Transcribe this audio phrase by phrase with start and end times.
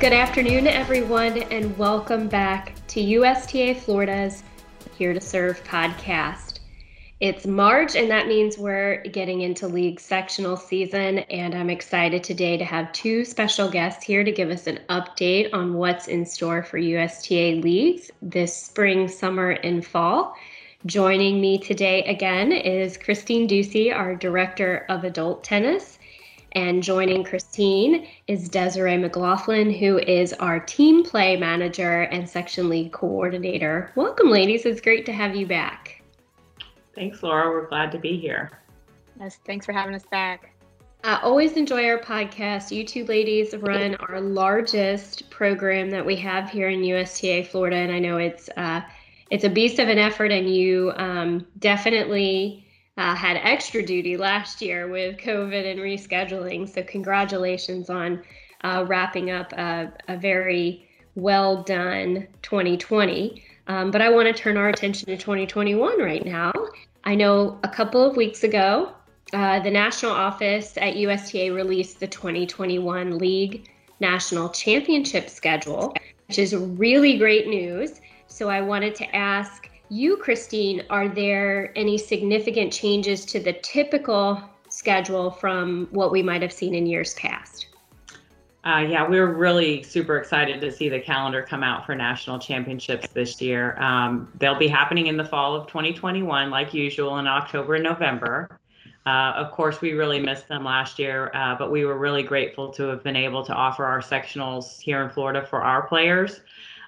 [0.00, 4.44] Good afternoon, everyone, and welcome back to USTA Florida's
[4.96, 6.60] Here to Serve podcast.
[7.18, 11.18] It's March, and that means we're getting into league sectional season.
[11.18, 15.52] And I'm excited today to have two special guests here to give us an update
[15.52, 20.36] on what's in store for USTA leagues this spring, summer, and fall.
[20.86, 25.97] Joining me today again is Christine Ducey, our Director of Adult Tennis.
[26.52, 32.92] And joining Christine is Desiree McLaughlin, who is our team play manager and section league
[32.92, 33.92] coordinator.
[33.96, 34.64] Welcome, ladies.
[34.64, 36.02] It's great to have you back.
[36.94, 37.50] Thanks, Laura.
[37.50, 38.50] We're glad to be here.
[39.20, 40.52] Yes, thanks for having us back.
[41.04, 42.74] I always enjoy our podcast.
[42.74, 47.92] You two ladies run our largest program that we have here in USTA Florida, and
[47.92, 48.80] I know it's uh,
[49.30, 52.67] it's a beast of an effort, and you um, definitely
[52.98, 56.68] uh, had extra duty last year with COVID and rescheduling.
[56.68, 58.22] So, congratulations on
[58.64, 63.44] uh, wrapping up a, a, very well done 2020.
[63.68, 66.52] Um, but I want to turn our attention to 2021 right now.
[67.04, 68.92] I know a couple of weeks ago,
[69.32, 75.94] uh, the national office at USTA released the 2021 League National Championship schedule,
[76.26, 78.00] which is really great news.
[78.26, 84.42] So, I wanted to ask you, Christine, are there any significant changes to the typical
[84.68, 87.66] schedule from what we might have seen in years past?
[88.64, 93.08] Uh, yeah, we're really super excited to see the calendar come out for national championships
[93.08, 93.80] this year.
[93.80, 98.58] Um, they'll be happening in the fall of 2021, like usual, in October and November.
[99.06, 102.68] Uh, of course, we really missed them last year, uh, but we were really grateful
[102.70, 106.40] to have been able to offer our sectionals here in Florida for our players.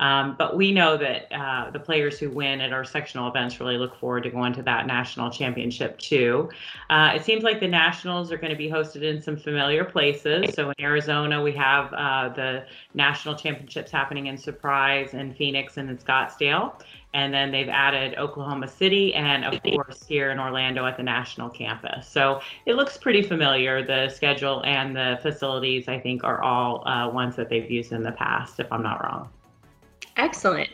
[0.00, 3.78] Um, but we know that uh, the players who win at our sectional events really
[3.78, 6.48] look forward to going to that national championship too.
[6.90, 10.54] Uh, it seems like the nationals are going to be hosted in some familiar places.
[10.54, 15.88] So in Arizona, we have uh, the national championships happening in Surprise and Phoenix and
[15.90, 16.80] in Scottsdale.
[17.14, 21.48] And then they've added Oklahoma City and, of course, here in Orlando at the national
[21.48, 22.08] campus.
[22.08, 23.86] So it looks pretty familiar.
[23.86, 28.02] The schedule and the facilities, I think, are all uh, ones that they've used in
[28.02, 29.28] the past, if I'm not wrong.
[30.16, 30.70] Excellent.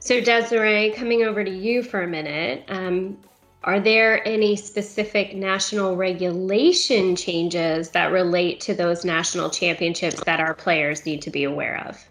[0.00, 3.16] So, Desiree, coming over to you for a minute, um,
[3.62, 10.52] are there any specific national regulation changes that relate to those national championships that our
[10.52, 12.04] players need to be aware of?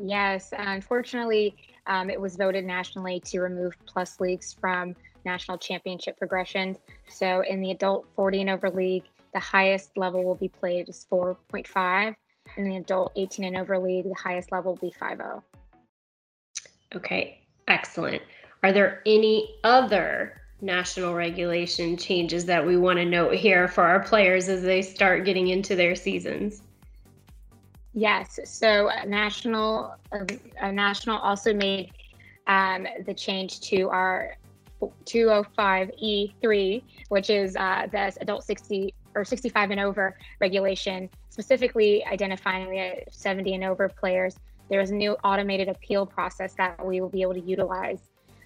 [0.00, 1.54] Yes, unfortunately,
[1.86, 4.96] um, it was voted nationally to remove plus leagues from
[5.26, 6.78] national championship progressions.
[7.08, 9.04] So, in the adult 40 and over league,
[9.34, 12.16] the highest level will be played is 4.5.
[12.56, 15.44] In the adult 18 and over league, the highest level will be 5 0.
[16.94, 18.22] Okay, excellent.
[18.62, 24.00] Are there any other national regulation changes that we want to note here for our
[24.00, 26.62] players as they start getting into their seasons?
[27.92, 28.38] Yes.
[28.44, 31.92] So uh, national, uh, national also made
[32.46, 34.36] um, the change to our
[35.04, 43.02] 205E3, which is uh, the adult 60 or 65 and over regulation, specifically identifying the
[43.10, 44.38] 70 and over players
[44.70, 48.00] there is a new automated appeal process that we will be able to utilize.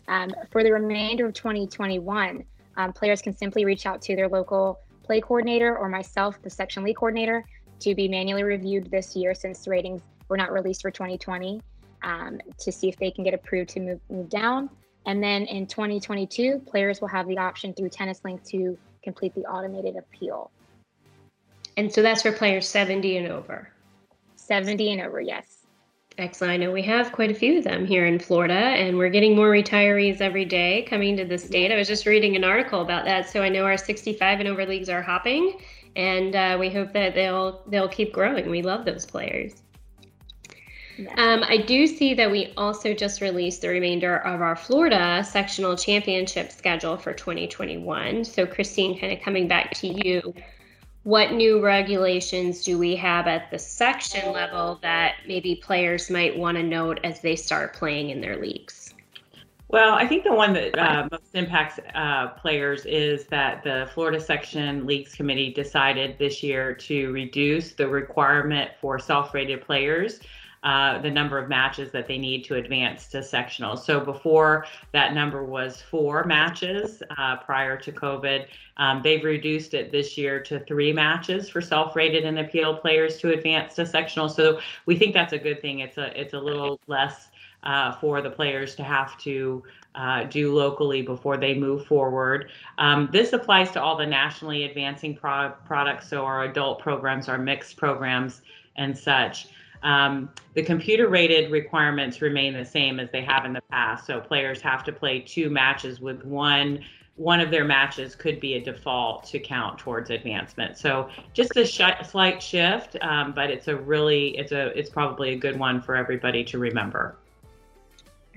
[0.09, 2.45] Um, for the remainder of 2021,
[2.77, 6.83] um, players can simply reach out to their local play coordinator or myself, the section
[6.83, 7.45] lead coordinator,
[7.79, 11.61] to be manually reviewed this year since the ratings were not released for 2020
[12.03, 14.69] um, to see if they can get approved to move, move down.
[15.07, 19.43] And then in 2022, players will have the option through Tennis Link to complete the
[19.43, 20.51] automated appeal.
[21.77, 23.71] And so that's for players 70 and over.
[24.37, 25.61] 70 and over, yes.
[26.19, 26.53] Excellent.
[26.53, 29.35] I know we have quite a few of them here in Florida, and we're getting
[29.35, 31.73] more retirees every day coming to the state.
[31.73, 34.67] I was just reading an article about that, so I know our 65 and over
[34.67, 35.61] leagues are hopping,
[35.97, 38.51] and uh, we hope that they'll they'll keep growing.
[38.51, 39.63] We love those players.
[41.17, 45.75] Um, I do see that we also just released the remainder of our Florida sectional
[45.77, 48.25] championship schedule for 2021.
[48.25, 50.35] So, Christine, kind of coming back to you
[51.03, 56.57] what new regulations do we have at the section level that maybe players might want
[56.57, 58.95] to note as they start playing in their leagues?
[59.69, 64.21] Well, I think the one that uh, most impacts uh, players is that the Florida
[64.21, 70.19] Section Leagues Committee decided this year to reduce the requirement for self rated players
[70.63, 73.77] uh, the number of matches that they need to advance to sectional.
[73.77, 78.47] So before that number was four matches uh, prior to COVID.
[78.77, 83.33] Um, they've reduced it this year to three matches for self-rated and appeal players to
[83.33, 84.29] advance to sectional.
[84.29, 85.81] So we think that's a good thing.
[85.81, 87.29] It's a it's a little less
[87.63, 89.63] uh, for the players to have to
[89.95, 92.51] uh, do locally before they move forward.
[92.79, 97.39] Um, this applies to all the nationally advancing pro- products, so our adult programs, our
[97.39, 98.43] mixed programs,
[98.77, 99.49] and such.
[99.83, 104.07] Um, the computer rated requirements remain the same as they have in the past.
[104.07, 106.81] So players have to play two matches with one
[107.21, 110.79] one of their matches could be a default to count towards advancement.
[110.79, 115.35] So just a sh- slight shift, um, but it's a really it's a it's probably
[115.35, 117.17] a good one for everybody to remember.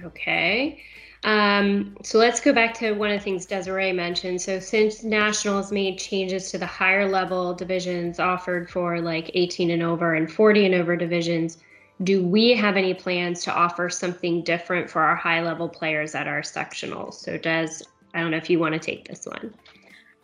[0.02, 0.82] Okay.
[1.24, 4.42] Um, so let's go back to one of the things Desiree mentioned.
[4.42, 9.84] So since Nationals made changes to the higher level divisions offered for like 18 and
[9.84, 11.60] over and 40 and over divisions,
[12.04, 16.28] do we have any plans to offer something different for our high level players at
[16.28, 17.14] our sectionals?
[17.14, 19.54] So Des, I don't know if you want to take this one.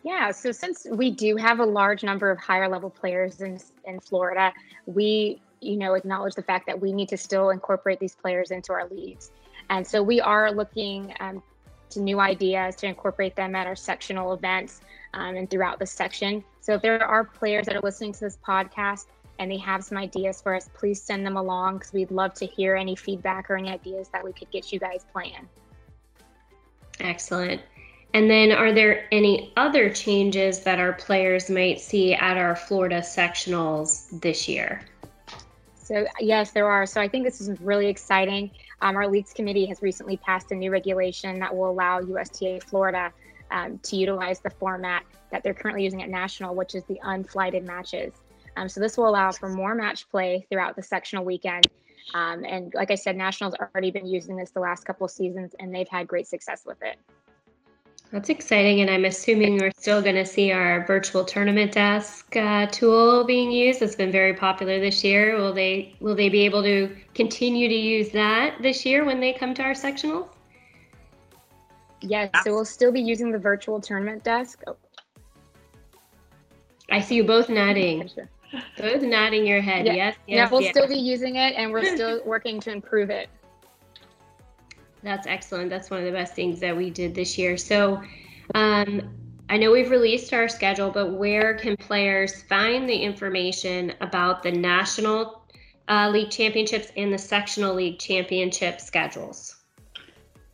[0.03, 3.99] Yeah, so since we do have a large number of higher level players in in
[3.99, 4.53] Florida,
[4.85, 8.71] we you know acknowledge the fact that we need to still incorporate these players into
[8.71, 9.31] our leagues.
[9.69, 11.43] And so we are looking um,
[11.91, 14.81] to new ideas to incorporate them at our sectional events
[15.13, 16.43] um, and throughout the section.
[16.61, 19.05] So if there are players that are listening to this podcast
[19.39, 22.45] and they have some ideas for us, please send them along because we'd love to
[22.45, 25.47] hear any feedback or any ideas that we could get you guys playing.
[26.99, 27.61] Excellent.
[28.13, 33.01] And then, are there any other changes that our players might see at our Florida
[33.01, 34.81] sectionals this year?
[35.75, 36.87] So, yes, there are.
[36.87, 38.49] So, I think this is really exciting.
[38.81, 43.11] Um, our leagues committee has recently passed a new regulation that will allow USTA Florida
[43.51, 47.65] um, to utilize the format that they're currently using at national, which is the unflighted
[47.65, 48.13] matches.
[48.57, 51.67] Um, so this will allow for more match play throughout the sectional weekend.
[52.13, 55.53] Um, and like I said, nationals already been using this the last couple of seasons,
[55.59, 56.97] and they've had great success with it.
[58.11, 62.65] That's exciting, and I'm assuming we're still going to see our virtual tournament desk uh,
[62.65, 63.83] tool being used.
[63.83, 65.35] It's been very popular this year.
[65.37, 69.31] Will they will they be able to continue to use that this year when they
[69.31, 70.29] come to our sectionals?
[72.01, 74.63] Yes, so we'll still be using the virtual tournament desk.
[74.65, 74.75] Oh.
[76.89, 78.09] I see you both nodding.
[78.79, 79.85] Both nodding your head.
[79.85, 79.93] Yeah.
[79.93, 80.35] Yes, yes.
[80.35, 80.71] Yeah, we'll yes.
[80.71, 83.29] still be using it, and we're still working to improve it.
[85.01, 85.69] That's excellent.
[85.69, 87.57] That's one of the best things that we did this year.
[87.57, 88.01] So,
[88.55, 89.09] um,
[89.49, 94.51] I know we've released our schedule, but where can players find the information about the
[94.51, 95.43] National
[95.87, 99.58] uh, League Championships and the Sectional League Championship schedules?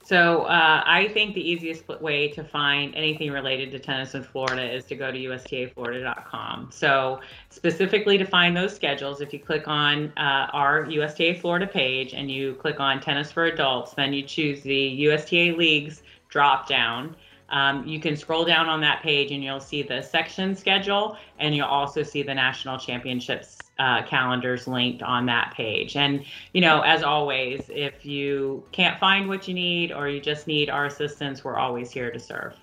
[0.06, 4.62] So uh, I think the easiest way to find anything related to tennis in Florida
[4.62, 6.70] is to go to USTAFlorida.com.
[6.72, 12.14] So specifically to find those schedules, if you click on uh, our USTA Florida page
[12.14, 17.16] and you click on tennis for adults, then you choose the USTA leagues drop down.
[17.50, 21.56] Um, you can scroll down on that page and you'll see the section schedule and
[21.56, 25.96] you'll also see the national championships uh, calendars linked on that page.
[25.96, 26.24] And,
[26.54, 30.70] you know, as always, if you can't find what you need or you just need
[30.70, 32.56] our assistance, we're always here to serve.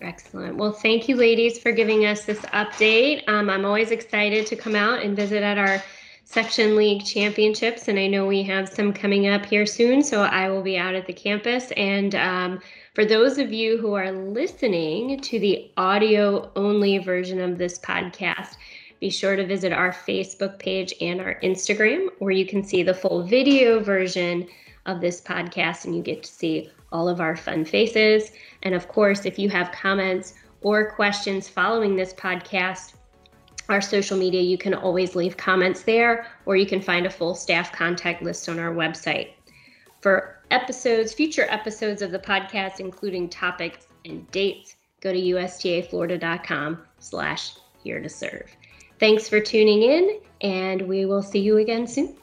[0.00, 0.56] Excellent.
[0.56, 3.26] Well, thank you, ladies, for giving us this update.
[3.28, 5.82] Um, I'm always excited to come out and visit at our
[6.24, 10.50] Section League Championships, and I know we have some coming up here soon, so I
[10.50, 11.70] will be out at the campus.
[11.76, 12.60] And um,
[12.94, 18.56] for those of you who are listening to the audio only version of this podcast,
[19.00, 22.94] be sure to visit our Facebook page and our Instagram, where you can see the
[22.94, 24.46] full video version
[24.86, 28.30] of this podcast and you get to see all of our fun faces.
[28.62, 32.94] And of course, if you have comments or questions following this podcast,
[33.68, 37.34] our social media, you can always leave comments there, or you can find a full
[37.34, 39.30] staff contact list on our website.
[40.00, 47.54] For episodes, future episodes of the podcast, including topics and dates, go to ustaflorida.com slash
[47.82, 48.56] here to serve.
[48.98, 52.16] Thanks for tuning in, and we will see you again soon.